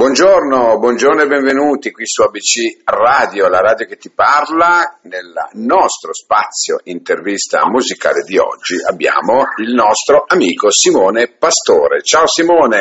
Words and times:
Buongiorno, 0.00 0.78
buongiorno 0.78 1.20
e 1.20 1.26
benvenuti 1.26 1.90
qui 1.90 2.06
su 2.06 2.22
ABC 2.22 2.88
Radio, 2.88 3.48
la 3.48 3.60
radio 3.60 3.84
che 3.84 3.98
ti 3.98 4.10
parla. 4.10 4.98
Nel 5.02 5.28
nostro 5.60 6.14
spazio 6.14 6.80
intervista 6.84 7.68
musicale 7.68 8.22
di 8.22 8.38
oggi 8.38 8.80
abbiamo 8.82 9.44
il 9.60 9.74
nostro 9.74 10.24
amico 10.26 10.70
Simone 10.70 11.36
Pastore. 11.36 12.02
Ciao 12.02 12.26
Simone. 12.26 12.80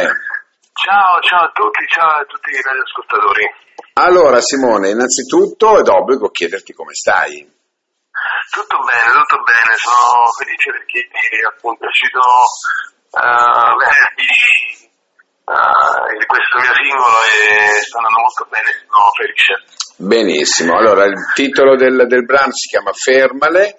Ciao, 0.72 1.20
ciao 1.20 1.44
a 1.44 1.52
tutti, 1.52 1.84
ciao 1.92 2.22
a 2.22 2.24
tutti 2.24 2.52
i 2.56 2.62
radioascoltatori. 2.64 3.44
Allora 4.00 4.40
Simone, 4.40 4.92
innanzitutto 4.92 5.78
è 5.78 5.82
d'obbligo 5.82 6.30
chiederti 6.30 6.72
come 6.72 6.94
stai. 6.94 7.44
Tutto 8.50 8.78
bene, 8.88 9.12
tutto 9.28 9.44
bene, 9.44 9.76
sono 9.76 10.24
felice 10.40 10.72
perché 10.72 11.04
appunto 11.52 11.84
è 11.84 11.88
uscito 11.92 12.20
uh, 13.12 13.76
venerdì 13.76 14.69
uh, 15.50 16.26
questo 16.26 16.58
mio 16.62 16.74
singolo 16.78 17.18
e 17.26 17.82
sta 17.82 17.98
andando 17.98 18.20
molto 18.22 18.48
bene, 18.50 18.70
sono 18.86 19.12
felice. 19.18 19.54
Benissimo, 19.98 20.78
allora 20.78 21.06
il 21.06 21.18
titolo 21.34 21.76
del, 21.76 22.06
del 22.08 22.26
brano 22.26 22.54
si 22.54 22.70
chiama 22.70 22.94
Fermale 22.94 23.78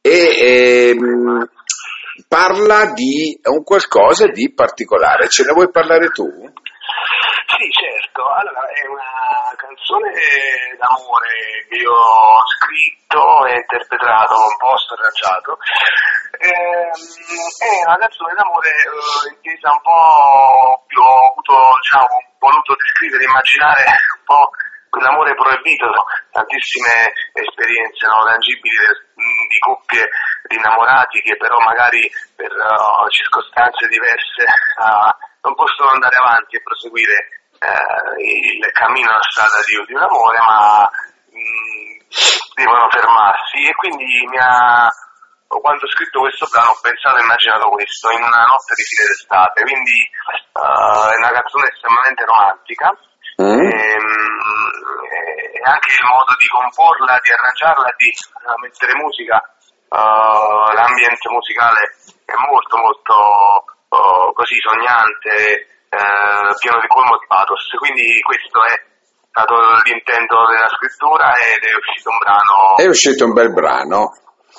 e 0.00 0.94
ehm, 0.94 1.48
parla 2.28 2.92
di 2.92 3.38
un 3.42 3.64
qualcosa 3.64 4.26
di 4.28 4.52
particolare, 4.52 5.28
ce 5.28 5.44
ne 5.44 5.52
vuoi 5.52 5.70
parlare 5.70 6.08
tu? 6.10 6.24
Sì, 6.26 7.66
certo, 8.16 8.28
allora 8.32 8.64
è 8.72 8.86
una 8.88 9.52
canzone 9.56 10.10
d'amore 10.78 11.68
che 11.68 11.76
io 11.76 11.92
ho 11.92 12.40
scritto 12.56 13.46
e 13.46 13.54
interpretato, 13.56 14.34
composto 14.34 14.94
e 14.94 14.98
arrangiato. 14.98 15.58
Ehm, 16.40 16.92
è 17.60 17.84
una 17.84 17.98
canzone 18.00 18.32
d'amore 18.34 18.72
eh, 18.72 19.28
intesa 19.36 19.68
un 19.72 19.82
po' 19.84 20.84
più, 20.88 21.00
ho 21.00 21.30
avuto, 21.30 21.76
diciamo, 21.80 22.16
voluto 22.38 22.74
descrivere, 22.76 23.24
immaginare 23.24 23.84
un 23.84 24.24
po' 24.24 24.50
quell'amore 24.88 25.34
proibito, 25.34 25.92
tantissime 26.32 27.12
esperienze 27.36 28.06
no, 28.08 28.24
tangibili 28.24 28.76
di 29.12 29.58
coppie 29.60 30.08
di 30.48 30.56
innamorati 30.56 31.20
che 31.20 31.36
però 31.36 31.58
magari 31.60 32.08
per 32.34 32.48
uh, 32.48 33.08
circostanze 33.10 33.88
diverse 33.88 34.44
uh, 34.80 35.10
non 35.42 35.54
possono 35.54 35.90
andare 35.90 36.16
avanti 36.16 36.56
e 36.56 36.62
proseguire 36.62 37.35
il 38.18 38.72
cammino, 38.72 39.10
la 39.10 39.26
strada 39.30 39.62
di, 39.64 39.84
di 39.86 39.94
un 39.94 40.02
amore, 40.02 40.38
ma 40.46 40.90
mh, 41.30 41.38
mm, 41.38 41.98
devono 42.54 42.88
fermarsi. 42.90 43.66
E 43.68 43.74
quindi 43.74 44.26
mi 44.28 44.38
ha 44.38 44.88
quando 45.46 45.84
ho 45.84 45.88
scritto 45.88 46.20
questo 46.20 46.46
brano 46.50 46.74
ho 46.74 46.78
pensato 46.82 47.16
e 47.18 47.22
immaginato 47.22 47.70
questo 47.70 48.10
in 48.10 48.22
una 48.22 48.44
notte 48.50 48.74
di 48.74 48.82
fine 48.82 49.06
d'estate, 49.06 49.62
quindi 49.62 49.98
uh, 50.58 51.06
è 51.06 51.16
una 51.22 51.32
canzone 51.32 51.70
estremamente 51.70 52.24
romantica. 52.24 52.88
Mm. 53.36 53.52
e, 53.52 53.68
ehm, 53.68 54.70
e, 55.52 55.60
anche 55.60 55.92
il 55.92 56.08
modo 56.08 56.32
di 56.38 56.46
comporla, 56.48 57.20
di 57.20 57.30
arrangiarla, 57.30 57.90
di 57.96 58.10
uh, 58.42 58.58
mettere 58.64 58.96
musica, 58.96 59.36
uh, 59.92 60.72
l'ambiente 60.72 61.28
musicale 61.28 61.80
è 62.24 62.34
molto 62.48 62.76
molto 62.78 63.14
così 63.86 64.56
sognante, 64.60 65.75
pieno 65.88 66.80
di 66.80 66.88
colmo 66.88 67.18
di 67.18 67.26
pathos, 67.26 67.62
quindi 67.78 68.20
questo 68.22 68.58
è 68.64 68.74
stato 69.30 69.54
l'intento 69.84 70.36
della 70.48 70.70
scrittura 70.72 71.32
ed 71.36 71.62
è 71.62 71.74
uscito 71.76 72.10
un 72.10 72.18
brano. 72.18 72.76
È 72.76 72.86
uscito 72.86 73.24
un 73.24 73.32
bel 73.32 73.52
brano. 73.52 74.16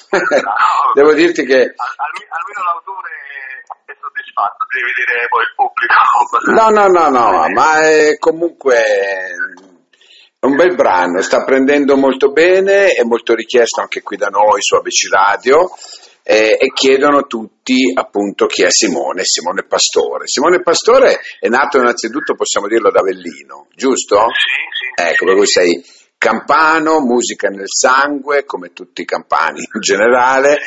Devo 0.94 1.14
dirti 1.14 1.44
che... 1.44 1.74
Almeno 1.74 2.62
l'autore 2.64 3.66
è 3.86 3.94
soddisfatto, 4.00 4.66
devi 4.70 4.92
dire 4.94 5.28
poi 5.28 5.42
il 5.42 5.54
pubblico. 5.56 5.96
No, 6.54 6.70
no, 6.70 6.88
no, 6.88 7.10
no, 7.10 7.50
ma 7.54 7.82
è 7.82 8.18
comunque 8.18 8.78
un 10.42 10.56
bel 10.56 10.76
brano, 10.76 11.22
sta 11.22 11.44
prendendo 11.44 11.98
molto 11.98 12.32
bene, 12.32 12.90
è 12.90 13.04
molto 13.04 13.34
richiesto 13.34 13.82
anche 13.82 14.02
qui 14.02 14.18
da 14.18 14.28
noi 14.28 14.62
su 14.62 14.76
ABC 14.76 15.12
Radio 15.12 15.70
eh, 16.30 16.58
e 16.60 16.74
chiedono 16.74 17.26
tutti 17.26 17.90
appunto 17.96 18.48
chi 18.48 18.64
è 18.64 18.70
Simone, 18.70 19.24
Simone 19.24 19.64
Pastore. 19.64 20.28
Simone 20.28 20.62
Pastore 20.62 21.22
è 21.40 21.48
nato 21.48 21.78
innanzitutto, 21.78 22.36
possiamo 22.36 22.68
dirlo, 22.68 22.92
da 22.92 23.00
Avellino, 23.00 23.68
giusto? 23.74 24.26
Sì, 24.34 24.60
sì. 24.76 25.10
Ecco, 25.10 25.24
per 25.24 25.36
cui 25.36 25.48
sei 25.48 25.82
campano, 26.18 27.00
musica 27.00 27.48
nel 27.48 27.70
sangue, 27.70 28.44
come 28.44 28.74
tutti 28.74 29.04
i 29.04 29.06
campani 29.06 29.60
in 29.60 29.80
generale, 29.80 30.58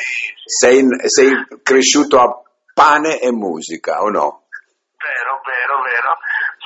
sei, 0.43 0.83
sei 1.05 1.29
cresciuto 1.61 2.17
a 2.19 2.41
pane 2.73 3.19
e 3.19 3.31
musica, 3.31 4.01
o 4.01 4.09
no? 4.09 4.45
Vero, 4.97 5.41
vero, 5.45 5.81
vero. 5.83 6.17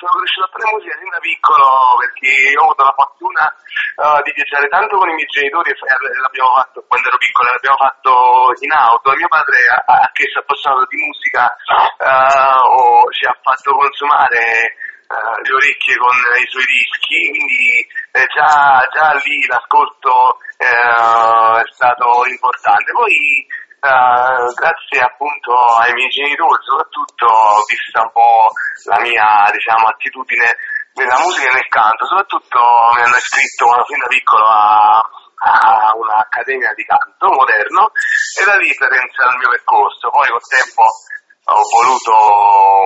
Sono 0.05 0.21
cresciuto 0.21 0.45
a 0.45 0.53
fare 0.53 0.69
musica 0.69 0.97
sin 1.01 1.09
da 1.09 1.17
piccolo 1.17 1.66
perché 1.97 2.29
ho 2.61 2.69
avuto 2.69 2.83
la 2.85 2.93
fortuna 2.93 3.43
uh, 3.49 4.21
di 4.21 4.38
viaggiare 4.38 4.69
tanto 4.69 5.01
con 5.01 5.09
i 5.09 5.17
miei 5.17 5.25
genitori 5.33 5.73
e 5.73 5.75
l'abbiamo 6.21 6.53
fatto 6.61 6.85
quando 6.85 7.09
ero 7.09 7.17
piccolo, 7.17 7.49
l'abbiamo 7.49 7.81
fatto 7.81 8.13
in 8.61 8.69
auto 8.69 9.17
mio 9.17 9.25
padre, 9.33 9.57
anche 9.66 10.29
se 10.29 10.38
appassionato 10.38 10.85
di 10.93 11.01
musica, 11.01 11.49
uh, 11.49 13.09
ci 13.17 13.25
ha 13.25 13.33
fatto 13.41 13.73
consumare 13.73 14.77
uh, 15.09 15.41
le 15.41 15.53
orecchie 15.57 15.97
con 15.97 16.13
i 16.37 16.47
suoi 16.53 16.69
dischi, 16.69 17.17
quindi 17.33 17.66
eh, 18.13 18.25
già, 18.29 18.85
già, 18.93 19.09
lì 19.25 19.41
l'ascolto 19.49 20.37
uh, 20.37 21.57
è 21.66 21.69
stato 21.73 22.29
importante. 22.29 22.93
Poi 22.93 23.41
uh, 23.85 24.53
grazie 24.53 25.00
appunto 25.01 25.53
ai 25.53 25.94
miei 25.94 26.09
genitori 26.09 26.63
soprattutto 26.63 27.25
ho 27.25 27.63
visto 27.69 28.01
un 28.01 28.12
po' 28.12 28.51
la 28.85 29.00
mia 29.00 29.50
diciamo, 29.51 29.85
attitudine 29.88 30.57
nella 30.96 31.19
musica 31.19 31.50
e 31.50 31.53
nel 31.53 31.68
canto, 31.68 32.06
soprattutto 32.06 32.59
mi 32.96 33.01
hanno 33.01 33.19
iscritto 33.19 33.68
fin 33.85 34.00
da 34.00 34.07
piccolo 34.07 34.46
a, 34.47 35.00
a 35.00 35.91
un'accademia 35.96 36.73
di 36.73 36.85
canto 36.85 37.28
moderno 37.31 37.91
e 38.40 38.44
da 38.46 38.56
lì 38.56 38.72
per 38.73 38.91
iniziare 38.91 39.31
il 39.31 39.40
mio 39.40 39.50
percorso. 39.50 40.09
Poi 40.09 40.28
col 40.28 40.47
tempo 40.47 40.84
ho 41.45 41.61
voluto 41.69 42.13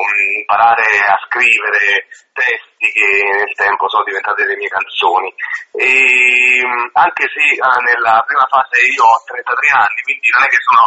mm, 0.03 0.43
imparare 0.43 0.83
a 1.07 1.15
scrivere 1.27 2.11
testi 2.33 2.91
che 2.91 3.07
nel 3.39 3.53
tempo 3.55 3.87
sono 3.87 4.03
diventate 4.03 4.43
le 4.43 4.57
mie 4.57 4.67
canzoni. 4.67 5.31
E, 5.79 6.59
mm, 6.59 6.91
anche 6.91 7.23
se 7.31 7.55
uh, 7.55 7.79
nella 7.87 8.19
prima 8.27 8.47
fase 8.51 8.83
io 8.83 9.03
ho 9.03 9.23
33 9.23 9.67
anni, 9.71 9.99
quindi 10.03 10.27
non 10.35 10.43
è 10.43 10.49
che 10.51 10.59
sono 10.59 10.83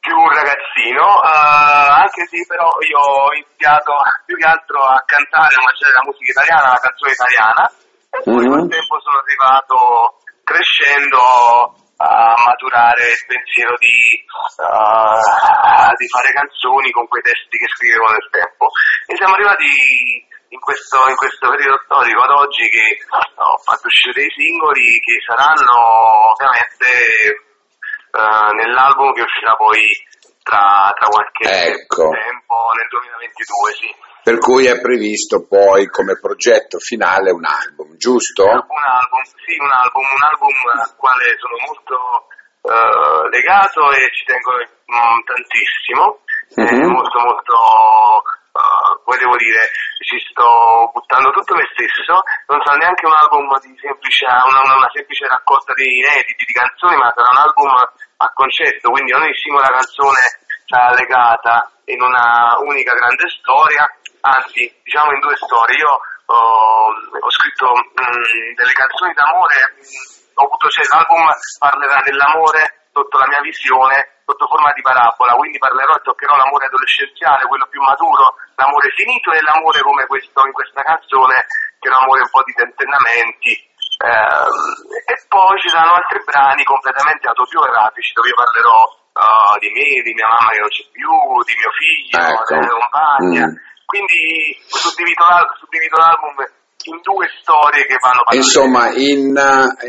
più 0.00 0.16
un 0.18 0.30
ragazzino, 0.34 1.06
uh, 1.06 2.02
anche 2.02 2.26
se 2.26 2.42
però 2.48 2.66
io 2.82 2.98
ho 2.98 3.34
iniziato 3.38 3.94
più 4.26 4.34
che 4.34 4.46
altro 4.50 4.82
a 4.82 4.98
cantare, 5.06 5.54
a 5.54 5.62
mangiare 5.62 5.94
la 5.94 6.06
musica 6.10 6.30
italiana, 6.34 6.74
la 6.74 6.82
canzone 6.82 7.12
italiana, 7.14 7.62
e 8.10 8.18
poi 8.26 8.34
mm-hmm. 8.34 8.50
col 8.50 8.66
tempo 8.66 8.94
sono 8.98 9.18
arrivato 9.22 9.76
crescendo 10.42 11.79
a 12.00 12.32
maturare 12.46 13.12
il 13.12 13.24
pensiero 13.28 13.76
di, 13.76 14.24
uh, 14.24 15.92
di, 16.00 16.08
fare 16.08 16.32
canzoni 16.32 16.90
con 16.92 17.06
quei 17.08 17.20
testi 17.20 17.58
che 17.60 17.68
scrivevo 17.68 18.08
nel 18.08 18.28
tempo. 18.32 18.72
E 19.04 19.16
siamo 19.16 19.34
arrivati 19.34 19.68
in 20.48 20.60
questo, 20.60 20.96
in 21.08 21.16
questo 21.16 21.48
periodo 21.50 21.76
storico 21.84 22.22
ad 22.24 22.30
oggi 22.40 22.68
che 22.72 23.04
ho 23.36 23.58
fatto 23.60 23.86
uscire 23.86 24.16
dei 24.16 24.32
singoli 24.32 24.88
che 25.04 25.20
saranno 25.28 26.32
ovviamente 26.32 26.88
uh, 28.16 28.50
nell'album 28.56 29.12
che 29.12 29.22
uscirà 29.22 29.54
poi 29.60 29.84
tra, 30.42 30.96
tra 30.96 31.06
qualche 31.06 31.84
ecco. 31.84 32.08
tempo, 32.16 32.56
nel 32.80 32.88
2022, 32.88 33.72
sì. 33.76 33.92
Per 34.30 34.38
cui 34.38 34.70
è 34.70 34.78
previsto 34.78 35.42
poi 35.42 35.90
come 35.90 36.14
progetto 36.14 36.78
finale 36.78 37.32
un 37.34 37.42
album, 37.42 37.98
giusto? 37.98 38.46
Un 38.46 38.62
album, 38.62 39.22
sì, 39.42 39.58
un 39.58 39.74
album, 39.74 40.06
un 40.06 40.22
album 40.22 40.54
al 40.70 40.94
quale 40.94 41.34
sono 41.42 41.58
molto 41.66 41.98
uh, 42.62 43.26
legato 43.26 43.90
e 43.90 44.06
ci 44.14 44.22
tengo 44.30 44.54
mm, 44.54 45.18
tantissimo, 45.26 46.22
mm-hmm. 46.62 46.94
molto 46.94 47.18
molto, 47.18 47.58
uh, 48.54 49.02
poi 49.02 49.18
devo 49.18 49.34
dire, 49.34 49.66
ci 49.98 50.22
sto 50.30 50.94
buttando 50.94 51.34
tutto 51.34 51.58
me 51.58 51.66
stesso, 51.74 52.22
non 52.54 52.62
sarà 52.62 52.78
neanche 52.78 53.10
un 53.10 53.18
album 53.18 53.50
di 53.66 53.74
semplice, 53.82 54.30
una, 54.30 54.62
una 54.62 54.90
semplice 54.94 55.26
raccolta 55.26 55.74
di 55.74 55.90
inediti, 55.90 56.46
di 56.46 56.54
canzoni, 56.54 56.94
ma 56.94 57.10
sarà 57.18 57.34
un 57.34 57.42
album 57.50 57.66
a 57.66 58.30
concetto, 58.30 58.94
quindi 58.94 59.10
ogni 59.10 59.34
singola 59.34 59.74
canzone 59.74 60.39
sarà 60.70 60.94
legata 60.94 61.66
in 61.86 62.00
una 62.00 62.54
unica 62.62 62.94
grande 62.94 63.26
storia 63.28 63.90
anzi 64.22 64.70
diciamo 64.84 65.12
in 65.12 65.20
due 65.20 65.36
storie. 65.36 65.76
Io 65.76 65.90
uh, 65.90 66.86
ho 67.18 67.30
scritto 67.30 67.66
mh, 67.74 67.98
mm, 67.98 68.54
delle 68.54 68.72
canzoni 68.72 69.12
d'amore, 69.14 69.58
ho 70.34 70.44
avuto, 70.46 70.68
cioè, 70.68 70.86
l'album 70.86 71.26
parlerà 71.58 72.00
dell'amore 72.06 72.86
sotto 72.92 73.18
la 73.18 73.26
mia 73.28 73.40
visione, 73.40 74.22
sotto 74.24 74.46
forma 74.46 74.72
di 74.72 74.82
parabola, 74.82 75.34
quindi 75.34 75.58
parlerò 75.58 75.94
e 75.94 76.02
toccherò 76.02 76.36
l'amore 76.36 76.66
adolescenziale, 76.66 77.46
quello 77.46 77.66
più 77.66 77.80
maturo, 77.82 78.34
l'amore 78.54 78.90
finito 78.94 79.32
e 79.32 79.42
l'amore 79.42 79.80
come 79.80 80.06
questo 80.06 80.46
in 80.46 80.52
questa 80.52 80.82
canzone, 80.82 81.46
che 81.78 81.88
è 81.88 81.90
un 81.90 82.02
amore 82.02 82.22
un 82.22 82.30
po' 82.30 82.42
di 82.44 82.54
tentennamenti. 82.54 83.68
Eh, 84.00 85.12
e 85.12 85.14
poi 85.28 85.60
ci 85.60 85.68
saranno 85.68 85.92
altri 85.92 86.24
brani 86.24 86.64
completamente 86.64 87.28
autobiografici 87.28 88.14
dove 88.14 88.28
io 88.28 88.34
parlerò 88.34 88.99
uh, 89.14 89.58
di 89.58 89.70
me, 89.70 90.02
di 90.02 90.12
mia 90.14 90.28
mamma 90.28 90.50
che 90.50 90.60
non 90.60 90.68
c'è 90.68 90.84
più, 90.90 91.10
di 91.44 91.54
mio 91.58 91.72
figlio, 91.74 92.18
ecco. 92.18 92.54
della 92.54 92.66
mia 92.66 92.76
compagna. 92.78 93.46
Mm 93.46 93.68
quindi 93.90 94.54
suddivido, 94.68 95.24
suddivido 95.58 95.96
l'album 95.98 96.38
in 96.84 97.00
due 97.02 97.26
storie 97.42 97.84
che 97.90 97.98
vanno 97.98 98.22
parlando. 98.22 98.38
Insomma, 98.38 98.86
in, 98.94 99.34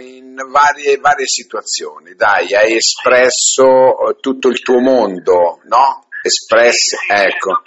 in 0.02 0.36
varie, 0.50 0.98
varie, 0.98 1.28
situazioni, 1.28 2.16
dai, 2.16 2.50
hai 2.56 2.76
espresso 2.76 4.18
tutto 4.20 4.50
il 4.50 4.60
tuo 4.64 4.82
mondo, 4.82 5.62
no? 5.70 6.10
Espresso, 6.24 6.98
sì, 6.98 7.06
sì, 7.06 7.14
ecco. 7.14 7.62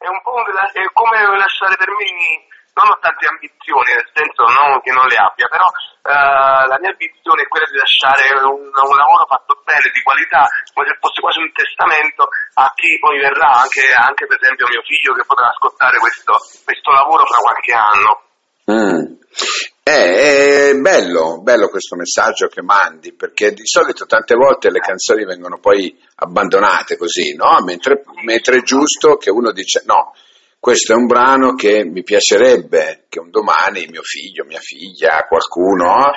È 0.00 0.08
un 0.08 0.22
po' 0.24 0.40
è 0.40 0.88
come 0.96 1.20
lasciare 1.36 1.76
per 1.76 1.92
me 1.92 2.48
non 2.72 2.88
ho 2.88 2.98
tante 2.98 3.28
ambizioni, 3.28 3.92
nel 3.92 4.08
senso 4.16 4.48
non 4.48 4.80
che 4.80 4.92
non 4.92 5.04
le 5.04 5.16
abbia, 5.20 5.46
però 5.52 5.68
eh, 6.00 6.66
la 6.66 6.78
mia 6.80 6.90
ambizione 6.96 7.42
è 7.44 7.48
quella 7.48 7.68
di 7.68 7.76
lasciare 7.76 8.32
un, 8.40 8.64
un, 8.64 8.96
lavoro 8.96 9.28
fatto 9.28 9.60
bene, 9.64 9.92
di 9.92 10.00
qualità, 10.00 10.48
come 10.72 10.88
se 10.88 10.96
fosse 10.96 11.20
quasi 11.20 11.38
un 11.44 11.52
testamento 11.52 12.28
a 12.56 12.72
chi 12.74 12.96
poi 12.98 13.20
verrà, 13.20 13.60
anche, 13.60 13.84
anche 13.92 14.24
per 14.24 14.38
esempio 14.40 14.66
mio 14.68 14.80
figlio 14.82 15.12
che 15.12 15.28
potrà 15.28 15.52
ascoltare 15.52 15.98
questo, 15.98 16.32
questo 16.64 16.90
lavoro 16.90 17.24
fra 17.28 17.40
qualche 17.44 17.74
anno. 17.76 18.12
Mm. 18.70 19.18
Eh, 19.82 20.70
è 20.70 20.74
bello, 20.74 21.40
bello 21.42 21.68
questo 21.68 21.96
messaggio 21.96 22.48
che 22.48 22.62
mandi, 22.62 23.12
perché 23.12 23.52
di 23.52 23.66
solito 23.66 24.06
tante 24.06 24.34
volte 24.34 24.70
le 24.70 24.80
canzoni 24.80 25.24
vengono 25.24 25.58
poi 25.58 25.92
abbandonate 26.16 26.96
così, 26.96 27.34
no? 27.34 27.58
Mentre, 27.64 28.04
mentre 28.24 28.58
è 28.58 28.62
giusto 28.62 29.16
che 29.16 29.30
uno 29.30 29.52
dice 29.52 29.82
no, 29.86 30.14
questo 30.60 30.92
è 30.92 30.96
un 30.96 31.06
brano 31.06 31.54
che 31.54 31.84
mi 31.84 32.02
piacerebbe 32.04 33.06
che 33.08 33.18
un 33.18 33.30
domani 33.30 33.88
mio 33.88 34.02
figlio, 34.02 34.44
mia 34.44 34.60
figlia, 34.60 35.24
qualcuno 35.26 36.12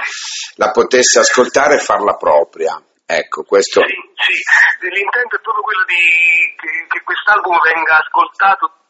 la 0.56 0.70
potesse 0.72 1.20
ascoltare 1.20 1.76
e 1.76 1.80
farla 1.80 2.20
propria. 2.20 2.76
Ecco, 3.08 3.44
questo... 3.44 3.80
Sì, 3.80 3.96
sì, 4.20 4.90
l'intento 4.92 5.40
è 5.40 5.42
proprio 5.42 5.64
quello 5.64 5.84
di 5.88 5.96
che, 6.60 6.70
che 6.92 7.02
quest'album 7.04 7.56
venga 7.64 8.04
ascoltato 8.04 8.84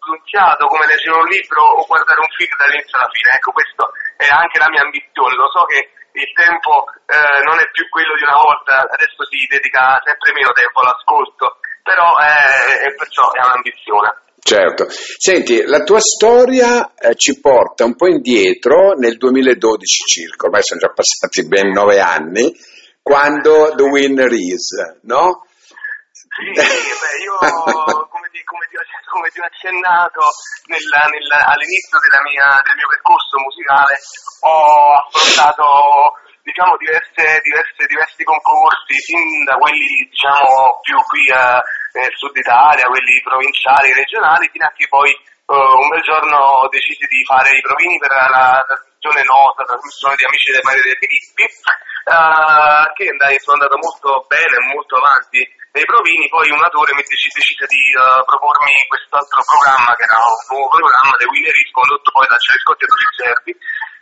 come 0.68 0.88
leggere 0.88 1.22
un 1.22 1.30
libro 1.30 1.62
o 1.62 1.86
guardare 1.86 2.20
un 2.20 2.34
film 2.34 2.58
dall'inizio 2.58 2.98
alla 2.98 3.14
fine. 3.14 3.30
Ecco, 3.38 3.52
questa 3.54 3.86
è 4.18 4.28
anche 4.34 4.58
la 4.58 4.70
mia 4.74 4.82
ambizione. 4.82 5.38
Lo 5.38 5.50
so 5.54 5.70
che 5.70 5.86
il 6.18 6.34
tempo 6.34 6.90
eh, 7.06 7.42
non 7.46 7.62
è 7.62 7.70
più 7.70 7.88
quello 7.94 8.18
di 8.18 8.26
una 8.26 8.42
volta, 8.42 8.90
adesso 8.90 9.22
si 9.30 9.46
dedica 9.46 10.02
sempre 10.02 10.34
meno 10.34 10.50
tempo 10.52 10.82
all'ascolto, 10.82 11.62
però 11.86 12.10
eh, 12.18 12.90
perciò 12.98 13.32
è 13.32 13.42
un'ambizione. 13.46 14.23
Certo. 14.44 14.88
Senti, 14.90 15.63
la 15.63 15.84
tua 15.84 16.01
storia 16.01 16.94
eh, 16.95 17.16
ci 17.16 17.40
porta 17.40 17.86
un 17.86 17.95
po' 17.95 18.07
indietro 18.07 18.92
nel 18.92 19.16
2012 19.16 20.04
circa, 20.04 20.48
ormai 20.48 20.62
sono 20.63 20.81
già 20.81 20.92
passati 20.92 21.48
ben 21.48 21.72
nove 21.72 22.01
anni, 22.01 22.51
quando 23.01 23.74
The 23.74 23.84
Winner 23.84 24.31
Is, 24.34 25.00
no? 25.04 25.48
Sì, 26.12 26.44
beh, 26.51 27.24
io 27.24 27.40
come 28.12 28.28
ti, 28.36 28.44
come 28.44 28.68
ti, 28.68 28.75
come 29.07 29.30
ti 29.31 29.40
ho 29.40 29.45
accennato 29.48 30.19
nella, 30.68 31.07
nella, 31.07 31.48
all'inizio 31.48 32.04
mia, 32.28 32.60
del 32.68 32.75
mio 32.75 32.89
percorso 32.92 33.39
musicale 33.39 33.96
ho 34.44 35.07
affrontato 35.07 36.19
diciamo, 36.44 36.75
diverse, 36.75 37.39
diverse, 37.39 37.88
diversi 37.88 38.24
concorsi, 38.28 39.00
sin 39.00 39.48
da 39.48 39.56
quelli 39.56 40.10
diciamo, 40.12 40.84
più 40.84 41.00
qui 41.07 41.31
a, 41.31 41.63
nel 41.94 42.13
sud 42.18 42.36
Italia, 42.36 42.90
quelli 42.90 43.22
provinciali, 43.22 43.94
regionali, 43.94 44.50
fino 44.50 44.66
a 44.66 44.74
che 44.74 44.88
poi 44.90 45.13
uh, 45.45 45.54
un 45.54 45.88
bel 45.90 46.01
giorno 46.01 46.66
ho 46.66 46.68
deciso 46.69 47.06
di 47.06 47.22
fare 47.24 47.54
i 47.54 47.62
provini 47.62 47.98
per 48.01 48.10
la 48.10 48.63
trasmissione 48.66 49.22
nota, 49.24 49.63
trasmissione 49.63 50.16
di 50.18 50.25
Amici 50.25 50.51
dei 50.51 50.66
Maledetti 50.66 51.06
Filippi, 51.06 51.45
uh, 52.10 52.86
che 52.98 53.06
andai, 53.13 53.38
sono 53.40 53.62
andato 53.62 53.78
molto 53.78 54.25
bene, 54.25 54.57
molto 54.74 54.98
avanti 54.98 55.40
nei 55.74 55.86
provini, 55.86 56.30
poi 56.30 56.50
un 56.50 56.62
autore 56.62 56.94
mi 56.94 57.01
decise, 57.01 57.38
decise 57.38 57.66
di 57.66 57.84
uh, 57.94 58.25
propormi 58.25 58.74
quest'altro 58.89 59.42
programma, 59.42 59.94
che 59.94 60.06
era 60.06 60.18
un 60.18 60.42
nuovo 60.50 60.69
programma 60.69 61.13
dei 61.18 61.30
Winneris, 61.30 61.69
condotto 61.74 62.10
poi 62.10 62.25
da 62.25 62.38
Cerescotti 62.38 62.86
e 62.86 62.89
Doricervi, 62.89 63.54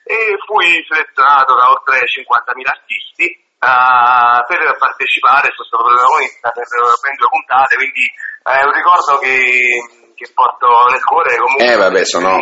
e 0.04 0.18
fui 0.48 0.68
selezionato 0.88 1.56
da 1.56 1.72
oltre 1.72 2.08
50.000 2.08 2.68
artisti 2.68 3.51
uh, 3.62 4.42
per 4.48 4.78
partecipare, 4.78 5.54
sono 5.54 5.68
stato 5.70 5.84
protagonista 5.86 6.50
per 6.50 6.66
prendere 6.66 7.30
puntate, 7.30 7.76
quindi 7.78 8.04
è 8.42 8.64
un 8.66 8.74
ricordo 8.74 9.12
che, 9.22 10.18
che 10.18 10.28
porto 10.34 10.68
nel 10.90 11.04
cuore 11.04 11.38
comunque. 11.38 11.70
Eh 11.70 11.78
vabbè, 11.78 12.04
sono, 12.06 12.42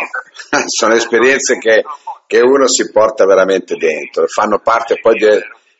sono 0.66 0.94
esperienze 0.94 1.58
che, 1.58 1.84
che, 2.26 2.40
uno 2.40 2.66
si 2.66 2.90
porta 2.90 3.26
veramente 3.26 3.76
dentro, 3.76 4.26
fanno 4.26 4.60
parte 4.64 4.98
poi 4.98 5.14
di, 5.14 5.28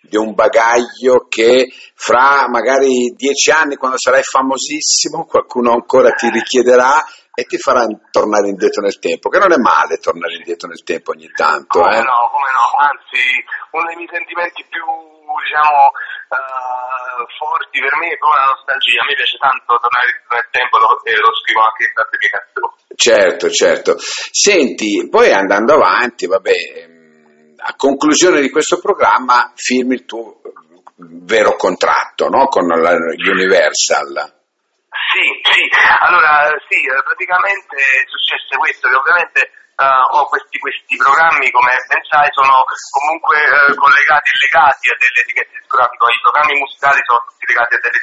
di 0.00 0.16
un 0.16 0.34
bagaglio 0.34 1.26
che 1.28 1.72
fra 1.94 2.48
magari 2.48 3.14
dieci 3.16 3.50
anni, 3.50 3.76
quando 3.76 3.98
sarai 3.98 4.22
famosissimo, 4.22 5.25
qualcuno 5.25 5.72
ancora 5.72 6.12
ti 6.12 6.28
richiederà 6.28 7.00
e 7.35 7.44
ti 7.44 7.59
farà 7.59 7.87
tornare 8.11 8.49
indietro 8.49 8.82
nel 8.82 8.99
tempo, 8.99 9.29
che 9.29 9.38
non 9.38 9.53
è 9.53 9.56
male 9.56 9.99
tornare 9.99 10.35
indietro 10.35 10.69
nel 10.69 10.82
tempo 10.82 11.12
ogni 11.12 11.31
tanto. 11.31 11.81
Come 11.81 11.97
eh? 11.97 12.03
no, 12.03 12.29
come 12.31 12.50
no, 12.50 12.67
anzi 12.79 13.23
uno 13.71 13.85
dei 13.87 13.97
miei 13.97 14.11
sentimenti 14.11 14.67
più 14.69 14.82
diciamo 15.41 15.94
uh, 15.94 17.23
forti 17.38 17.79
per 17.79 17.94
me 17.97 18.11
è 18.11 18.19
proprio 18.19 18.43
la 18.43 18.50
nostalgia, 18.50 19.00
a 19.00 19.06
me 19.06 19.15
piace 19.15 19.38
tanto 19.38 19.79
tornare 19.79 20.06
indietro 20.11 20.35
nel 20.35 20.50
tempo 20.50 20.75
e 20.77 20.81
lo, 20.81 20.91
lo 21.23 21.35
scrivo 21.38 21.61
anche 21.62 21.82
in 21.87 21.94
tante 21.94 22.17
mie 22.19 22.31
canzoni. 22.35 22.79
Certo, 23.00 23.44
certo. 23.50 23.91
Senti, 23.99 25.09
poi 25.09 25.33
andando 25.33 25.75
avanti, 25.75 26.26
vabbè, 26.26 26.50
ehm, 26.50 27.55
a 27.62 27.75
conclusione 27.76 28.41
di 28.41 28.50
questo 28.50 28.81
programma 28.81 29.53
firmi 29.55 29.94
il 29.94 30.05
tuo 30.05 30.41
vero 30.97 31.56
contratto 31.56 32.29
no? 32.29 32.47
con 32.47 32.67
la 32.67 32.93
Universal. 32.93 34.39
Sì, 35.08 35.25
sì, 35.43 35.62
allora 36.05 36.44
sì, 36.69 36.85
eh, 36.85 37.02
praticamente 37.02 37.75
è 37.76 38.05
successo 38.06 38.58
questo, 38.61 38.88
che 38.88 38.94
ovviamente 38.94 39.41
uh, 39.81 40.20
ho 40.20 40.29
questi, 40.29 40.58
questi, 40.61 40.97
programmi, 40.97 41.50
come 41.50 41.73
ben 41.88 42.05
sai, 42.05 42.29
sono 42.37 42.52
comunque 42.93 43.41
uh, 43.41 43.75
collegati 43.81 44.29
legati 44.44 44.93
a 44.93 44.97
delle 45.00 45.20
etichette 45.25 45.56
discografiche, 45.56 46.05
i 46.05 46.20
programmi 46.20 46.61
musicali 46.61 47.00
sono 47.08 47.25
tutti 47.26 47.47
legati 47.49 47.75
a 47.75 47.81
delle 47.81 47.99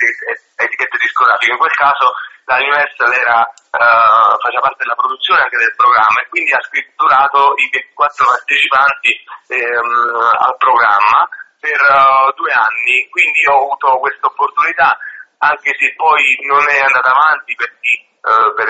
etichette, 0.57 0.97
discografiche, 0.97 1.51
in 1.53 1.61
quel 1.61 1.77
caso 1.77 2.05
la 2.47 2.57
Universal 2.57 3.13
era, 3.13 3.39
uh, 3.45 4.33
faceva 4.41 4.63
parte 4.65 4.81
della 4.81 4.97
produzione 4.97 5.43
anche 5.45 5.59
del 5.61 5.75
programma 5.77 6.17
e 6.23 6.29
quindi 6.33 6.51
ha 6.51 6.65
scritturato 6.65 7.53
i 7.61 7.67
24 7.71 8.25
partecipanti 8.25 9.11
ehm, 9.53 10.11
al 10.43 10.55
programma 10.57 11.19
per 11.59 11.79
due 12.35 12.51
anni, 12.53 13.07
quindi 13.09 13.43
ho 13.47 13.67
avuto 13.67 13.99
questa 13.99 14.27
opportunità 14.27 14.97
anche 15.39 15.71
se 15.77 15.93
poi 15.95 16.23
non 16.49 16.63
è 16.67 16.79
andata 16.81 17.11
avanti 17.11 17.53
perché, 17.55 17.93
eh, 18.21 18.51
per 18.57 18.69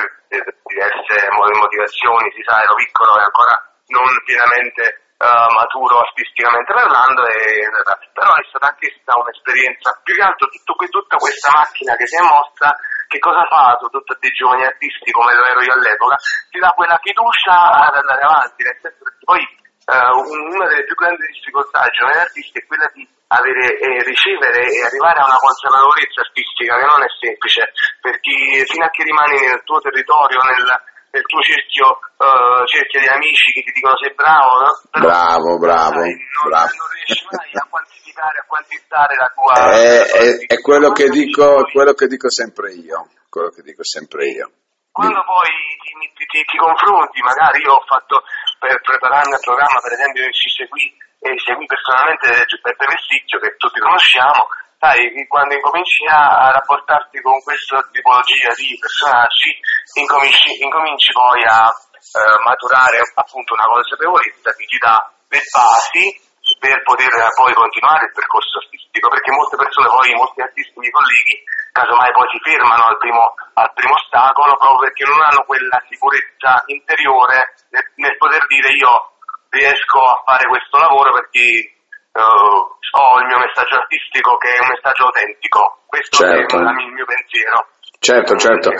diverse 0.67 1.15
motivazioni, 1.31 2.31
si 2.35 2.43
sa, 2.43 2.61
ero 2.61 2.75
piccolo 2.75 3.17
e 3.17 3.23
ancora 3.23 3.55
non 3.87 4.07
pienamente 4.25 5.01
Uh, 5.17 5.49
maturo 5.49 5.97
artisticamente 5.97 6.71
parlando, 6.77 7.25
e, 7.25 7.65
però 8.13 8.37
è 8.37 8.45
stata 8.53 8.69
anche 8.69 8.93
stata 9.01 9.17
un'esperienza. 9.17 9.99
Più 10.05 10.13
che 10.13 10.21
altro 10.21 10.45
tutto, 10.45 10.77
tutta 10.93 11.17
questa 11.17 11.49
macchina 11.57 11.97
che 11.97 12.05
si 12.05 12.17
è 12.17 12.21
mossa, 12.21 12.77
che 13.09 13.17
cosa 13.17 13.41
fa 13.49 13.73
soprattutto 13.81 14.13
dei 14.21 14.29
giovani 14.29 14.69
artisti 14.69 15.09
come 15.09 15.33
lo 15.33 15.41
ero 15.41 15.61
io 15.65 15.73
all'epoca, 15.73 16.21
ti 16.53 16.59
dà 16.59 16.69
quella 16.69 16.99
fiducia 17.01 17.89
ad 17.89 17.95
andare 17.97 18.21
avanti, 18.21 18.61
nel 18.61 18.77
senso 18.77 19.03
che 19.09 19.17
poi 19.25 19.41
uh, 19.87 20.19
una 20.19 20.67
delle 20.67 20.83
più 20.83 20.95
grandi 20.95 21.25
difficoltà 21.31 21.87
ai 21.87 21.95
giovani 21.95 22.19
artisti 22.19 22.59
è 22.59 22.65
quella 22.67 22.89
di 22.93 23.07
avere, 23.27 23.79
eh, 23.79 24.03
ricevere 24.03 24.67
e 24.67 24.83
arrivare 24.83 25.19
a 25.19 25.27
una 25.27 25.39
consapevolezza 25.39 26.21
artistica 26.21 26.79
che 26.79 26.87
non 26.87 27.03
è 27.03 27.09
semplice, 27.19 27.71
perché 28.01 28.63
fino 28.67 28.85
a 28.85 28.91
che 28.91 29.03
rimani 29.03 29.35
nel 29.39 29.63
tuo 29.63 29.79
territorio, 29.79 30.39
nel, 30.43 30.67
nel 31.11 31.25
tuo 31.27 31.41
cerchio, 31.41 31.87
uh, 32.19 32.63
cerchio, 32.67 32.99
di 32.99 33.07
amici 33.07 33.51
che 33.55 33.63
ti 33.63 33.71
dicono 33.71 33.95
sei 33.95 34.11
bravo, 34.11 34.51
no? 34.59 34.71
Però, 34.91 35.07
bravo, 35.07 35.49
bravo, 35.57 35.99
sai, 36.03 36.15
non, 36.15 36.45
bravo. 36.51 36.71
non, 36.75 36.87
riesci 36.91 37.25
mai 37.31 37.51
a 37.55 37.65
quantificare, 37.67 38.37
a 38.39 38.45
quantizzare 38.47 39.13
la 39.15 39.29
tua... 39.31 39.53
È, 39.71 39.99
è, 40.03 40.27
è 40.51 40.57
quello, 40.59 40.91
che 40.91 41.07
dico, 41.07 41.63
quello 41.71 41.93
che 41.95 42.07
dico 42.07 42.27
sempre 42.27 42.75
io, 42.75 43.07
quello 43.31 43.49
che 43.49 43.63
dico 43.63 43.83
sempre 43.83 44.27
io. 44.27 44.51
Quando 44.97 45.21
poi 45.29 45.53
ti, 45.85 45.93
ti, 45.93 46.25
ti, 46.25 46.41
ti 46.41 46.57
confronti, 46.57 47.21
magari 47.21 47.61
io 47.61 47.77
ho 47.77 47.85
fatto 47.85 48.25
per 48.57 48.81
prepararmi 48.81 49.29
al 49.29 49.45
programma, 49.45 49.77
per 49.77 49.93
esempio 49.93 50.25
ci 50.33 50.49
seguì 50.49 50.89
e 51.21 51.37
segui 51.37 51.69
personalmente 51.69 52.49
Giuseppe 52.49 52.89
Messicchio 52.89 53.37
che 53.37 53.53
tutti 53.61 53.77
conosciamo, 53.77 54.49
sai, 54.81 55.13
quando 55.29 55.53
incominci 55.53 56.01
a 56.09 56.49
rapportarti 56.49 57.21
con 57.21 57.37
questa 57.45 57.77
tipologia 57.93 58.49
di 58.57 58.73
personaggi, 58.81 59.53
incominci, 60.01 60.65
incominci 60.65 61.13
poi 61.13 61.45
a 61.45 61.69
eh, 61.69 62.41
maturare 62.41 62.97
appunto 63.13 63.53
una 63.53 63.69
consapevolezza 63.69 64.49
che 64.57 64.65
ti 64.65 64.77
dà 64.81 64.97
le 65.29 65.41
basi 65.53 66.26
per 66.59 66.81
poter 66.83 67.09
poi 67.35 67.53
continuare 67.53 68.05
il 68.05 68.13
percorso 68.13 68.57
artistico, 68.57 69.09
perché 69.09 69.31
molte 69.31 69.55
persone 69.57 69.87
poi, 69.87 70.13
molti 70.13 70.41
artisti, 70.41 70.79
miei 70.79 70.91
colleghi, 70.91 71.43
casomai 71.71 72.11
poi 72.11 72.27
si 72.33 72.39
fermano 72.41 72.83
al 72.89 72.97
primo, 72.97 73.33
al 73.53 73.71
primo 73.73 73.93
ostacolo 73.93 74.57
proprio 74.57 74.89
perché 74.89 75.05
non 75.05 75.21
hanno 75.21 75.43
quella 75.45 75.77
sicurezza 75.89 76.63
interiore 76.65 77.53
nel, 77.69 77.85
nel 77.95 78.17
poter 78.17 78.45
dire 78.47 78.69
io 78.73 79.17
riesco 79.49 80.01
a 80.01 80.21
fare 80.25 80.47
questo 80.47 80.77
lavoro 80.77 81.13
perché 81.13 81.77
uh, 82.13 82.77
ho 82.97 83.19
il 83.19 83.27
mio 83.27 83.37
messaggio 83.37 83.75
artistico 83.77 84.37
che 84.37 84.49
è 84.49 84.61
un 84.61 84.69
messaggio 84.73 85.05
autentico. 85.05 85.85
Questo 85.85 86.17
certo. 86.17 86.57
è 86.57 86.81
il 86.81 86.93
mio 86.93 87.05
pensiero. 87.05 87.67
Certo, 87.99 88.35
certo. 88.37 88.71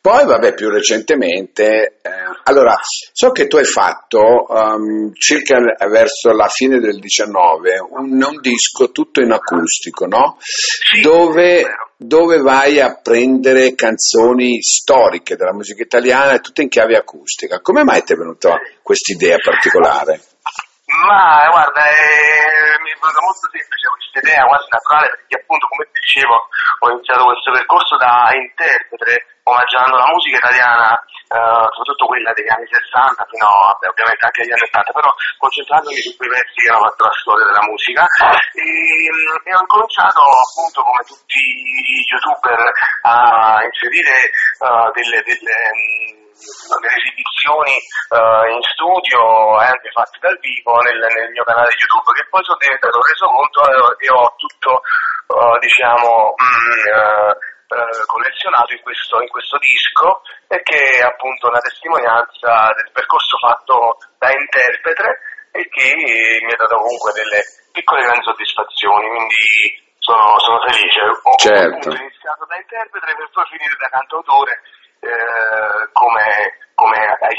Poi, 0.00 0.24
vabbè, 0.24 0.54
più 0.54 0.70
recentemente, 0.70 1.98
eh, 2.00 2.10
allora, 2.44 2.78
so 3.12 3.32
che 3.32 3.48
tu 3.48 3.56
hai 3.56 3.64
fatto 3.64 4.46
um, 4.48 5.12
circa 5.12 5.58
verso 5.88 6.32
la 6.32 6.48
fine 6.48 6.78
del 6.78 6.98
19 6.98 7.78
un, 7.90 8.12
un 8.12 8.40
disco 8.40 8.92
tutto 8.92 9.20
in 9.20 9.32
acustico, 9.32 10.06
no? 10.06 10.38
Dove, 11.02 11.66
dove 11.96 12.38
vai 12.38 12.80
a 12.80 12.94
prendere 12.94 13.74
canzoni 13.74 14.62
storiche 14.62 15.36
della 15.36 15.52
musica 15.52 15.82
italiana 15.82 16.38
tutte 16.38 16.62
in 16.62 16.68
chiave 16.68 16.96
acustica. 16.96 17.60
Come 17.60 17.84
mai 17.84 18.02
ti 18.04 18.14
è 18.14 18.16
venuta 18.16 18.54
questa 18.82 19.12
idea 19.12 19.36
particolare? 19.36 20.20
Ma 20.90 21.46
guarda, 21.48 21.86
è, 21.86 22.78
mi 22.82 22.90
è 22.90 22.98
venuta 22.98 23.22
molto 23.22 23.46
semplice 23.46 23.86
questa 23.94 24.18
idea, 24.26 24.42
quasi 24.42 24.66
naturale, 24.70 25.08
perché 25.14 25.38
appunto, 25.38 25.66
come 25.70 25.86
dicevo, 25.86 26.34
ho 26.34 26.90
iniziato 26.90 27.30
questo 27.30 27.50
percorso 27.54 27.96
da 27.96 28.26
interprete, 28.34 29.38
omaggiando 29.46 29.94
la 29.96 30.10
musica 30.10 30.42
italiana, 30.42 30.90
eh, 30.98 31.66
soprattutto 31.70 32.10
quella 32.10 32.34
degli 32.34 32.50
anni 32.50 32.66
60 32.66 33.22
fino 33.30 33.46
a, 33.46 33.70
ovviamente 33.86 34.24
anche 34.26 34.42
agli 34.42 34.50
anni 34.50 34.66
80, 34.66 34.92
però 34.92 35.10
concentrandomi 35.38 36.00
su 36.02 36.16
quei 36.18 36.30
pezzi 36.30 36.58
che 36.58 36.70
hanno 36.70 36.86
fatto 36.90 37.04
la 37.06 37.18
storia 37.22 37.46
della 37.46 37.66
musica. 37.70 38.02
E, 38.50 38.66
e 38.66 39.50
ho 39.54 39.62
incominciato 39.62 40.20
appunto 40.26 40.82
come 40.82 41.02
tutti 41.06 41.38
i 41.38 42.02
youtuber 42.02 42.60
a 43.06 43.62
inserire 43.62 44.26
uh, 44.58 44.90
delle, 44.90 45.22
delle 45.22 46.19
delle 46.40 46.96
esibizioni 46.96 47.76
uh, 48.16 48.44
in 48.48 48.62
studio 48.72 49.60
e 49.60 49.64
anche 49.66 49.90
fatte 49.92 50.18
dal 50.20 50.38
vivo 50.40 50.80
nel, 50.80 50.98
nel, 50.98 51.30
mio 51.30 51.44
canale 51.44 51.76
YouTube 51.76 52.12
che 52.16 52.26
poi 52.28 52.44
sono 52.44 52.58
diventato 52.58 53.00
reso 53.00 53.26
conto 53.28 53.60
e, 53.68 54.06
e 54.06 54.08
ho 54.10 54.34
tutto 54.36 54.80
uh, 54.80 55.58
diciamo 55.58 56.34
mh, 56.34 56.88
uh, 56.90 57.32
eh, 57.70 58.02
collezionato 58.06 58.74
in 58.74 58.82
questo, 58.82 59.22
in 59.22 59.28
questo, 59.28 59.56
disco 59.58 60.22
e 60.48 60.60
che 60.62 60.98
è 60.98 61.02
appunto 61.06 61.46
una 61.46 61.60
testimonianza 61.60 62.74
del 62.74 62.90
percorso 62.90 63.38
fatto 63.38 63.98
da 64.18 64.26
interprete 64.34 65.06
e 65.52 65.68
che 65.68 65.94
mi 65.94 66.50
ha 66.50 66.56
dato 66.56 66.82
comunque 66.82 67.12
delle 67.12 67.42
piccole 67.70 68.02
grandi 68.02 68.24
soddisfazioni, 68.24 69.06
quindi 69.06 69.86
sono, 69.98 70.34
sono 70.38 70.58
felice. 70.66 71.00
Ho 71.00 71.36
certo. 71.38 71.94
iniziato 71.94 72.44
da 72.46 72.56
interprete 72.56 73.14
per 73.14 73.30
poi 73.30 73.46
finire 73.54 73.76
da 73.78 73.88
cantautore 73.88 74.60
eh, 75.00 75.39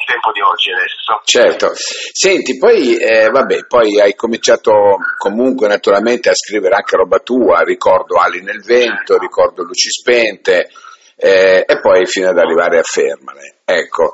il 0.01 0.11
tempo 0.11 0.31
di 0.31 0.41
oggi 0.41 0.71
adesso. 0.71 1.21
Certo, 1.23 1.71
senti, 1.75 2.57
poi, 2.57 2.97
eh, 2.97 3.29
vabbè, 3.29 3.65
poi 3.65 3.99
hai 4.01 4.15
cominciato 4.15 4.97
comunque 5.17 5.67
naturalmente 5.67 6.29
a 6.29 6.35
scrivere 6.35 6.75
anche 6.75 6.95
roba 6.95 7.19
tua, 7.19 7.61
ricordo 7.61 8.17
Ali 8.17 8.41
nel 8.41 8.63
vento, 8.63 9.13
certo. 9.13 9.19
ricordo 9.19 9.63
Luci 9.63 9.89
spente, 9.89 10.69
eh, 11.15 11.63
e 11.67 11.79
poi 11.79 12.05
fino 12.05 12.29
ad 12.29 12.37
arrivare 12.37 12.79
a 12.79 12.83
Fermale. 12.83 13.61
Ecco, 13.63 14.11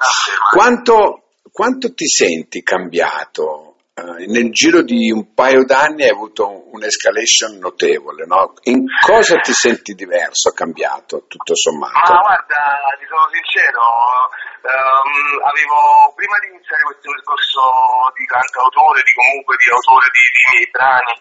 quanto, 0.51 1.23
quanto 1.51 1.93
ti 1.93 2.05
senti 2.05 2.61
cambiato 2.61 3.61
Uh, 3.97 4.29
nel 4.29 4.51
giro 4.51 4.83
di 4.83 5.09
un 5.09 5.33
paio 5.33 5.65
d'anni 5.65 6.03
hai 6.03 6.11
avuto 6.11 6.69
un'escalation 6.71 7.57
notevole, 7.57 8.27
no? 8.27 8.53
In 8.65 8.85
cosa 9.03 9.37
ti 9.37 9.53
senti 9.53 9.95
diverso, 9.95 10.51
cambiato, 10.51 11.25
tutto 11.27 11.55
sommato? 11.55 12.13
Ma 12.13 12.19
guarda, 12.21 12.93
ti 12.99 13.05
sono 13.09 13.25
sincero, 13.33 13.81
um, 14.67 15.39
avevo, 15.47 16.11
prima 16.15 16.35
di 16.43 16.47
iniziare 16.51 16.83
questo 16.83 17.07
percorso 17.07 17.61
di 18.15 18.25
cantautore, 18.27 18.99
di 19.01 19.13
comunque 19.15 19.55
di 19.55 19.67
autore 19.71 20.07
di, 20.11 20.23
di 20.27 20.43
miei 20.51 20.69
brani, 20.71 21.13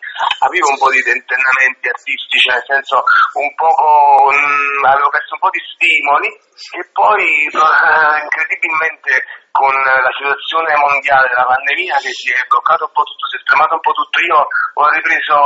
avevo 0.43 0.69
un 0.75 0.79
po' 0.79 0.91
di 0.91 1.03
tentennamenti 1.03 1.87
artistici, 1.87 2.49
nel 2.51 2.67
senso 2.67 2.97
un 3.39 3.51
poco, 3.55 4.35
um, 4.35 4.85
avevo 4.85 5.09
perso 5.11 5.35
un 5.39 5.43
po' 5.47 5.53
di 5.55 5.63
stimoli 5.63 6.29
e 6.29 6.83
poi 6.91 7.25
uh, 7.55 8.15
incredibilmente 8.27 9.11
con 9.57 9.73
la 9.73 10.13
situazione 10.13 10.77
mondiale 10.77 11.33
della 11.33 11.49
pandemia 11.49 11.97
che 11.97 12.13
si 12.13 12.29
è 12.29 12.45
bloccato 12.45 12.85
un 12.85 12.93
po' 12.93 13.09
tutto, 13.09 13.25
si 13.33 13.41
è 13.41 13.43
fermato 13.49 13.75
un 13.75 13.81
po' 13.81 13.97
tutto, 13.97 14.21
io 14.21 14.45
ho 14.45 14.87
ripreso 14.93 15.37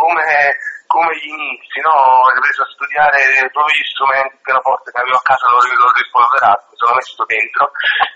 come, 0.00 0.56
come 0.88 1.12
gli 1.20 1.28
inizi, 1.28 1.78
no? 1.84 1.92
ho 1.92 2.32
ripreso 2.32 2.64
a 2.64 2.72
studiare 2.72 3.20
proprio 3.52 3.76
gli 3.76 3.84
strumenti 3.84 4.40
pianoforte 4.40 4.90
che 4.90 4.98
avevo 4.98 5.20
a 5.20 5.28
casa, 5.28 5.44
l'ho, 5.52 5.60
l'ho 5.60 5.92
rispolverato, 5.92 6.72
mi 6.72 6.80
sono 6.80 6.96
messo 6.96 7.22
dentro 7.28 7.64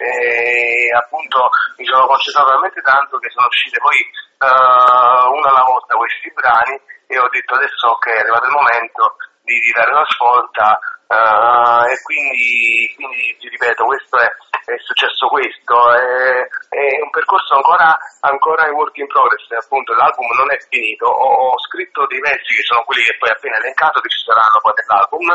e 0.01 0.89
appunto 0.97 1.39
mi 1.77 1.85
sono 1.85 2.09
concentrato 2.09 2.49
talmente 2.49 2.81
tanto 2.81 3.21
che 3.21 3.29
sono 3.29 3.53
uscite 3.53 3.77
poi 3.85 4.01
uh, 4.41 5.29
uno 5.29 5.45
alla 5.45 5.67
volta 5.69 5.93
questi 5.93 6.33
brani 6.33 6.73
e 7.05 7.21
ho 7.21 7.29
detto 7.29 7.53
adesso 7.53 8.01
ok 8.01 8.07
è 8.17 8.21
arrivato 8.25 8.49
il 8.49 8.57
momento 8.57 9.03
di, 9.45 9.61
di 9.61 9.73
dare 9.77 9.93
una 9.93 10.09
svolta 10.09 10.79
uh, 11.05 11.85
e 11.85 12.01
quindi, 12.01 12.93
quindi 12.97 13.37
ti 13.37 13.49
ripeto 13.49 13.85
questo 13.85 14.17
è 14.19 14.29
è 14.69 14.77
successo 14.85 15.29
questo, 15.29 15.75
è, 15.97 16.45
è 16.69 17.01
un 17.01 17.09
percorso 17.09 17.57
ancora, 17.57 17.97
ancora, 18.21 18.69
in 18.69 18.77
work 18.77 18.97
in 18.99 19.07
progress, 19.07 19.49
appunto 19.57 19.95
l'album 19.95 20.29
non 20.37 20.53
è 20.53 20.59
finito, 20.69 21.09
ho, 21.09 21.53
ho, 21.53 21.59
scritto 21.65 22.05
dei 22.07 22.21
pezzi 22.21 22.53
che 22.53 22.69
sono 22.69 22.85
quelli 22.85 23.03
che 23.03 23.17
poi 23.17 23.31
appena 23.31 23.57
elencato 23.57 24.01
che 24.01 24.13
ci 24.13 24.21
saranno 24.21 24.61
poi 24.61 24.77
nell'album, 24.77 25.27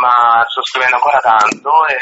ma 0.00 0.40
sto 0.48 0.64
scrivendo 0.64 0.96
ancora 0.96 1.20
tanto 1.20 1.70
e 1.92 2.00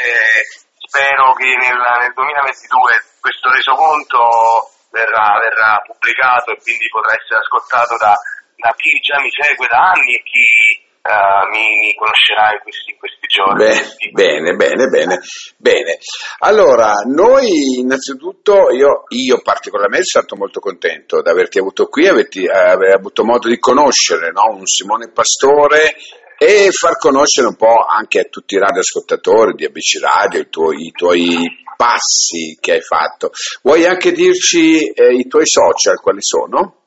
spero 0.79 1.33
che 1.35 1.51
nel, 1.59 1.75
nel 1.75 2.13
2022 2.15 3.19
questo 3.19 3.51
resoconto 3.51 4.71
verrà, 4.91 5.35
verrà 5.43 5.83
pubblicato 5.83 6.55
e 6.55 6.61
quindi 6.63 6.87
potrà 6.87 7.19
essere 7.19 7.43
ascoltato 7.43 7.97
da, 7.99 8.15
da 8.55 8.71
chi 8.79 8.95
già 9.03 9.19
mi 9.19 9.29
segue 9.35 9.67
da 9.67 9.91
anni 9.91 10.15
e 10.15 10.23
chi 10.23 10.86
uh, 11.07 11.47
mi, 11.49 11.63
mi, 11.79 11.95
conoscerà 11.95 12.51
in 12.53 12.59
questi, 12.61 12.95
questi 12.99 13.27
giorni. 13.27 14.11
Bene, 14.11 14.55
bene, 14.55 14.87
bene, 14.87 15.19
bene. 15.57 15.97
Allora, 16.39 16.91
noi 17.05 17.79
innanzitutto, 17.79 18.71
io, 18.71 19.03
io, 19.09 19.41
particolarmente 19.41 20.05
sono 20.05 20.23
stato 20.23 20.39
molto 20.39 20.59
contento 20.59 21.21
di 21.21 21.29
averti 21.29 21.59
avuto 21.59 21.87
qui, 21.87 22.07
averti, 22.07 22.45
aver 22.47 22.93
avuto 22.93 23.23
modo 23.23 23.47
di 23.47 23.57
conoscere 23.59 24.31
no? 24.31 24.55
un 24.55 24.65
Simone 24.65 25.09
Pastore 25.11 25.95
e 26.37 26.69
far 26.71 26.97
conoscere 26.97 27.47
un 27.47 27.55
po' 27.55 27.83
anche 27.87 28.19
a 28.19 28.27
tutti 28.29 28.55
i 28.55 28.59
radioascoltatori 28.59 29.53
di 29.53 29.65
ABC 29.65 29.99
Radio 29.99 30.41
i 30.41 30.49
tuoi, 30.49 30.85
i 30.85 30.91
tuoi 30.91 31.65
passi 31.75 32.57
che 32.59 32.73
hai 32.73 32.81
fatto. 32.81 33.31
Vuoi 33.63 33.85
anche 33.85 34.11
dirci 34.11 34.91
eh, 34.91 35.13
i 35.13 35.27
tuoi 35.27 35.47
social, 35.47 35.99
quali 35.99 36.21
sono? 36.21 36.85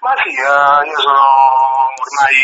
Ma 0.00 0.14
sì, 0.16 0.30
uh, 0.30 0.88
io 0.88 1.00
sono 1.00 1.20
ormai 2.00 2.38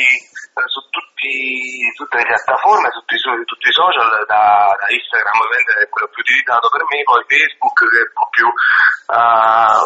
su 0.65 0.81
tutti, 0.89 1.93
tutte 1.95 2.17
le 2.17 2.25
piattaforme, 2.25 2.89
su 2.91 3.01
tutti, 3.05 3.19
su 3.19 3.29
tutti 3.45 3.69
i 3.69 3.77
social, 3.77 4.09
da, 4.25 4.73
da, 4.73 4.87
Instagram 4.89 5.37
ovviamente 5.45 5.73
è 5.85 5.89
quello 5.89 6.09
più 6.09 6.25
utilizzato 6.25 6.69
per 6.73 6.83
me, 6.89 7.05
poi 7.05 7.25
Facebook 7.29 7.77
che 7.77 7.99
è 8.01 8.09
un 8.09 8.17
po' 8.17 8.29
più 8.33 8.49
uh, 8.49 9.85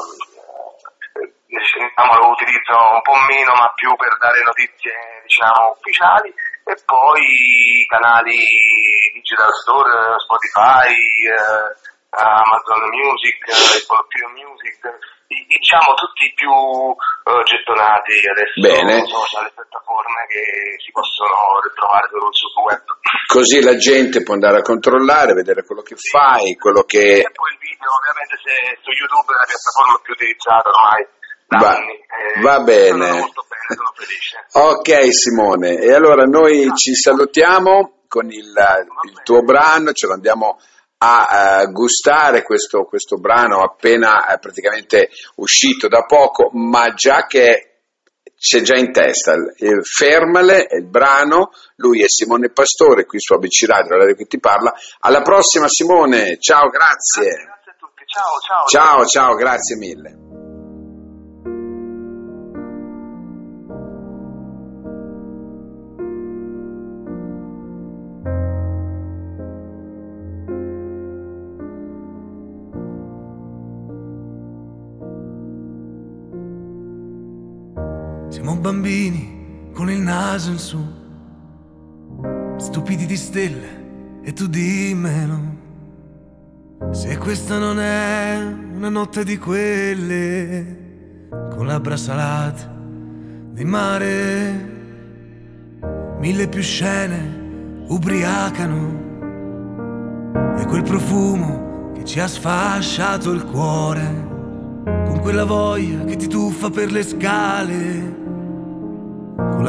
diciamo, 1.50 2.14
lo 2.14 2.30
utilizzo 2.30 2.74
un 2.94 3.02
po' 3.02 3.18
meno 3.26 3.52
ma 3.58 3.66
più 3.74 3.90
per 3.98 4.14
dare 4.18 4.42
notizie 4.46 4.94
diciamo, 5.26 5.74
ufficiali 5.74 6.30
e 6.30 6.74
poi 6.86 7.26
i 7.82 7.86
canali 7.90 8.46
Digital 9.12 9.50
Store, 9.50 10.22
Spotify, 10.22 10.94
uh, 11.34 11.89
Amazon 12.10 12.82
Music, 12.90 13.38
Apple 13.86 14.26
Music 14.34 15.18
diciamo 15.46 15.94
tutti 15.94 16.26
i 16.26 16.34
più 16.34 16.50
uh, 16.50 17.42
gettonati 17.46 18.18
adesso 18.26 18.58
Bene. 18.58 19.06
social 19.06 19.46
piattaforme 19.54 20.26
che 20.26 20.42
si 20.82 20.90
possono 20.90 21.62
ritrovare 21.62 22.10
sul 22.10 22.50
web. 22.66 22.82
Così 23.30 23.62
la 23.62 23.76
gente 23.76 24.22
può 24.22 24.34
andare 24.34 24.58
a 24.58 24.66
controllare, 24.66 25.34
vedere 25.34 25.62
quello 25.62 25.82
che 25.82 25.94
sì. 25.96 26.10
fai, 26.10 26.58
quello 26.58 26.82
che... 26.82 27.22
E 27.22 27.30
poi 27.30 27.50
il 27.54 27.62
video 27.62 27.90
ovviamente 27.94 28.34
se 28.42 28.78
su 28.82 28.90
YouTube 28.90 29.30
è 29.30 29.38
la 29.38 29.46
piattaforma 29.46 29.94
più 30.02 30.12
utilizzata 30.18 30.66
ormai. 30.66 31.02
Va, 31.50 31.74
eh, 31.78 32.40
va 32.42 32.56
bene. 32.62 33.10
Molto 33.22 33.46
bene, 33.46 33.70
sono 33.74 33.92
felice. 33.94 34.34
Ok 34.54 35.14
Simone, 35.14 35.78
e 35.78 35.94
allora 35.94 36.24
noi 36.26 36.66
no. 36.66 36.74
ci 36.74 36.94
salutiamo 36.94 38.06
con 38.08 38.26
il, 38.30 38.50
il 38.50 39.22
tuo 39.22 39.42
brano, 39.42 39.92
ce 39.92 40.06
lo 40.06 40.14
andiamo 40.14 40.58
a 41.02 41.62
uh, 41.62 41.72
gustare 41.72 42.42
questo, 42.42 42.84
questo, 42.84 43.16
brano 43.16 43.62
appena 43.62 44.26
uh, 44.28 44.38
praticamente 44.38 45.08
uscito 45.36 45.88
da 45.88 46.04
poco, 46.04 46.50
ma 46.52 46.92
già 46.92 47.26
che 47.26 47.70
c'è 48.36 48.60
già 48.62 48.76
in 48.76 48.92
testa, 48.92 49.34
il 49.34 49.84
Fermale 49.84 50.66
il 50.70 50.86
brano, 50.86 51.52
lui 51.76 52.02
è 52.02 52.08
Simone 52.08 52.50
Pastore, 52.50 53.04
qui 53.04 53.20
su 53.20 53.34
ABC 53.34 53.66
Radio, 53.66 53.92
la 53.92 53.98
radio 53.98 54.14
che 54.14 54.26
ti 54.26 54.40
parla. 54.40 54.72
Alla 55.00 55.22
prossima 55.22 55.68
Simone, 55.68 56.38
ciao, 56.38 56.68
grazie. 56.68 57.22
Grazie, 57.22 57.44
grazie 57.44 57.72
a 57.72 57.74
tutti, 57.78 58.02
ciao, 58.06 58.38
ciao. 58.46 58.66
Ciao, 58.66 59.06
ciao, 59.06 59.34
grazie 59.34 59.76
mille. 59.76 60.29
Siamo 78.30 78.54
bambini 78.54 79.70
con 79.74 79.90
il 79.90 79.98
naso 79.98 80.50
in 80.52 80.58
su, 80.58 80.78
stupidi 82.58 83.04
di 83.04 83.16
stelle 83.16 84.22
E 84.22 84.32
tu 84.32 84.46
dimmelo, 84.46 85.38
se 86.92 87.16
questa 87.16 87.58
non 87.58 87.80
è 87.80 88.40
una 88.74 88.88
notte 88.88 89.24
di 89.24 89.36
quelle, 89.36 91.28
con 91.50 91.66
labbra 91.66 91.96
salate 91.96 92.68
di 93.50 93.64
mare, 93.64 94.68
mille 96.20 96.46
più 96.48 96.62
scene 96.62 97.84
ubriacano, 97.88 99.08
e 100.56 100.66
quel 100.66 100.82
profumo 100.82 101.90
che 101.94 102.04
ci 102.04 102.20
ha 102.20 102.28
sfasciato 102.28 103.32
il 103.32 103.44
cuore, 103.44 104.28
con 104.84 105.18
quella 105.20 105.44
voglia 105.44 106.04
che 106.04 106.14
ti 106.14 106.28
tuffa 106.28 106.70
per 106.70 106.92
le 106.92 107.02
scale, 107.02 108.18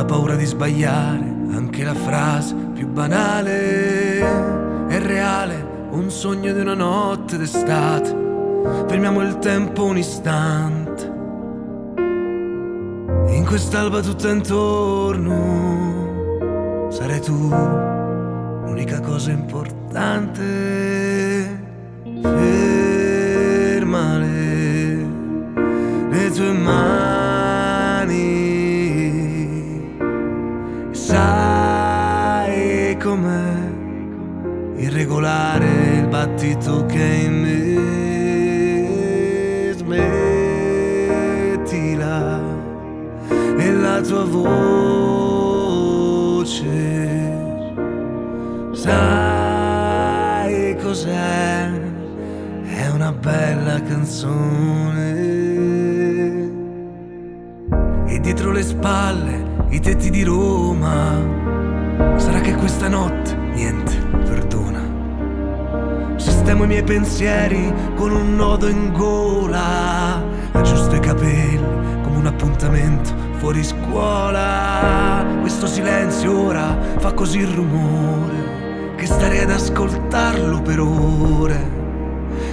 la 0.01 0.08
paura 0.08 0.36
di 0.36 0.46
sbagliare 0.46 1.24
anche 1.53 1.84
la 1.84 1.93
frase 1.93 2.55
più 2.74 2.88
banale 2.88 4.17
è 4.88 5.00
reale, 5.00 5.88
un 5.91 6.10
sogno 6.10 6.51
di 6.51 6.60
una 6.60 6.74
notte 6.74 7.38
d'estate. 7.38 8.10
Fermiamo 8.88 9.22
il 9.22 9.38
tempo 9.38 9.84
un 9.84 9.98
istante. 10.00 11.13
In 13.27 13.46
quest'alba 13.46 14.01
tutta 14.01 14.31
intorno 14.31 15.29
sarai 16.89 17.22
tu 17.22 17.53
l'unica 18.65 19.01
cosa 19.01 19.29
importante. 19.29 20.43
Fermale 22.24 23.86
le 26.10 26.31
tue 26.31 26.51
mani. 26.53 27.11
Irregolare 34.82 36.00
il 36.00 36.08
battito 36.08 36.86
che 36.88 37.04
in 37.04 37.42
me. 37.42 37.60
Smettila. 41.64 42.42
E 43.58 43.72
la 43.74 44.02
tua 44.02 44.26
voce. 44.26 44.50
Sai 48.72 50.76
cos'è? 50.82 51.70
È 52.64 52.90
una 52.90 53.12
bella 53.12 53.80
canzone. 53.82 55.30
E 58.08 58.20
dietro 58.20 58.52
le 58.52 58.64
spalle 58.64 59.46
i 59.70 59.80
tetti 59.80 60.10
di 60.10 60.24
Roma. 60.24 61.20
Sarà 62.16 62.42
che 62.42 62.56
questa 62.56 62.88
notte 62.88 63.41
niente 63.62 63.94
perdona. 64.25 64.82
Sistemo 66.18 66.63
i 66.63 66.68
miei 66.68 66.84
pensieri 66.84 67.72
con 67.96 68.12
un 68.12 68.36
nodo 68.36 68.68
in 68.68 68.91
gola. 68.91 70.22
Aggiusto 70.51 70.96
i 70.96 71.00
capelli 71.00 71.60
come 72.01 72.18
un 72.18 72.25
appuntamento 72.25 73.13
fuori 73.38 73.63
scuola. 73.63 75.24
Questo 75.41 75.68
silenzio 75.68 76.48
ora 76.48 76.75
fa 76.98 77.13
così 77.13 77.44
rumore 77.44 78.96
che 78.96 79.06
starei 79.06 79.44
ad 79.44 79.51
ascoltarlo 79.51 80.62
per 80.62 80.80
ore. 80.80 81.80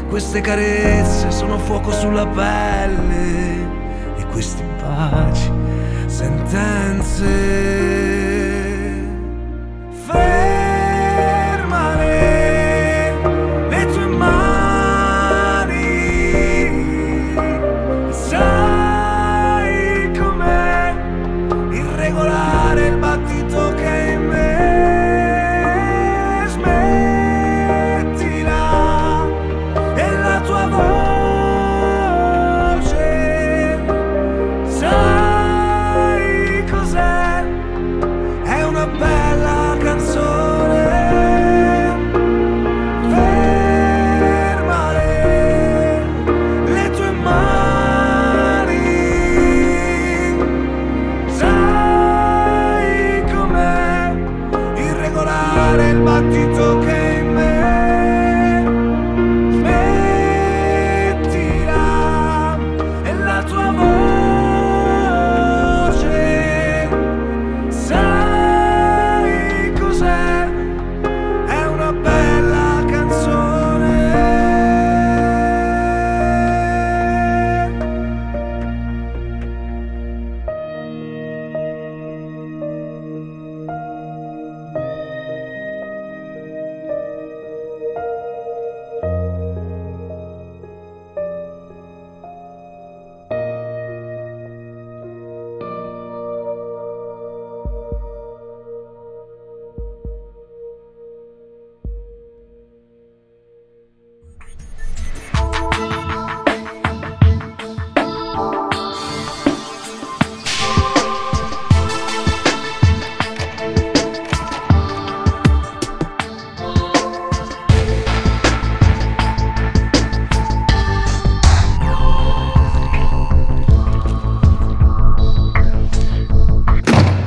Queste 0.08 0.42
carezze 0.42 1.30
sono 1.30 1.58
fuoco 1.58 1.90
sulla 1.90 2.26
pelle 2.26 3.66
e 4.16 4.26
questi 4.26 4.62
baci 4.80 5.50
sentenze 6.06 8.17
regolar 22.09 22.79
el 22.79 22.99
patito. 23.01 23.67